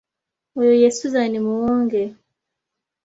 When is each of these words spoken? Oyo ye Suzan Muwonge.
Oyo 0.59 0.73
ye 0.81 0.89
Suzan 0.97 1.33
Muwonge. 1.45 2.03